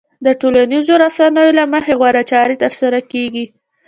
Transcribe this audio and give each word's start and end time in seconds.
د 0.25 0.27
ټولنيزو 0.41 0.93
رسنيو 1.03 1.55
له 1.59 1.63
مخې 1.73 1.93
غوره 1.99 2.23
چارې 2.31 2.55
ترسره 2.63 2.99
کېږي. 3.11 3.45